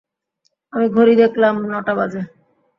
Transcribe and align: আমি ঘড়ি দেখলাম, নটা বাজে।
আমি 0.73 0.87
ঘড়ি 0.95 1.13
দেখলাম, 1.15 1.55
নটা 1.71 1.93
বাজে। 1.95 2.21